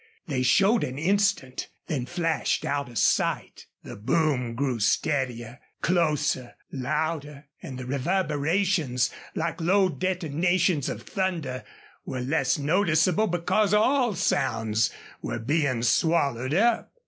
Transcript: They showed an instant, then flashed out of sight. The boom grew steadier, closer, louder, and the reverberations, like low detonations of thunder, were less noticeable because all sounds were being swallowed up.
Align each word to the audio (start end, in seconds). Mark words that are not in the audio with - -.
They 0.25 0.41
showed 0.41 0.83
an 0.83 0.97
instant, 0.97 1.67
then 1.85 2.07
flashed 2.07 2.65
out 2.65 2.89
of 2.89 2.97
sight. 2.97 3.67
The 3.83 3.95
boom 3.95 4.55
grew 4.55 4.79
steadier, 4.79 5.59
closer, 5.83 6.55
louder, 6.71 7.45
and 7.61 7.77
the 7.77 7.85
reverberations, 7.85 9.11
like 9.35 9.61
low 9.61 9.89
detonations 9.89 10.89
of 10.89 11.03
thunder, 11.03 11.63
were 12.03 12.19
less 12.21 12.57
noticeable 12.57 13.27
because 13.27 13.75
all 13.75 14.15
sounds 14.15 14.89
were 15.21 15.37
being 15.37 15.83
swallowed 15.83 16.55
up. 16.55 16.91